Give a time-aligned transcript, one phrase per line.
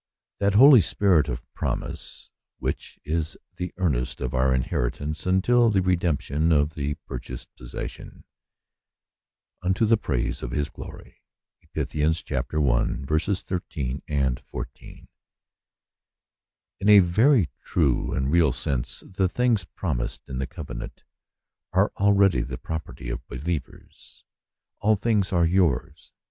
[0.39, 6.51] "That holy spirit of promise, which is the earnest of our inheritance until the redemption
[6.51, 8.23] of the purchased posses sion,
[9.61, 11.21] unto the praise of his glory."—
[11.75, 11.95] Eph.
[11.95, 12.11] i.
[12.17, 13.57] 13,
[14.01, 15.07] 14
[15.69, 21.03] N a very true and real s6nse the things promised in the covenant
[21.73, 24.23] are already the property of believers.
[24.79, 26.11] "All things are yours."